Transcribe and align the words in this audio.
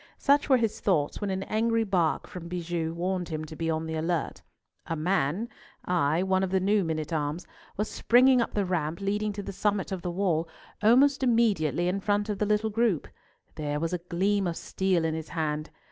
Such 0.17 0.49
were 0.49 0.57
his 0.57 0.79
thoughts 0.79 1.21
when 1.21 1.29
an 1.29 1.43
angry 1.43 1.83
bark 1.83 2.25
from 2.25 2.47
Bijou 2.47 2.91
warned 2.91 3.29
him 3.29 3.45
to 3.45 3.55
be 3.55 3.69
on 3.69 3.85
the 3.85 3.93
alert. 3.93 4.41
A 4.87 4.95
man—ay, 4.95 6.23
one 6.23 6.41
of 6.41 6.49
the 6.49 6.59
new 6.59 6.83
men 6.83 6.97
at 6.97 7.13
arms—was 7.13 7.87
springing 7.87 8.41
up 8.41 8.55
the 8.55 8.65
ramp 8.65 8.99
leading 8.99 9.31
to 9.33 9.43
the 9.43 9.53
summit 9.53 9.91
of 9.91 10.01
the 10.01 10.09
wall 10.09 10.49
almost 10.81 11.21
immediately 11.21 11.87
in 11.87 11.99
front 11.99 12.29
of 12.29 12.39
the 12.39 12.47
little 12.47 12.71
group. 12.71 13.09
There 13.53 13.79
was 13.79 13.93
a 13.93 13.99
gleam 13.99 14.47
of 14.47 14.57
steel 14.57 15.05
in 15.05 15.13
his 15.13 15.29
hand. 15.29 15.69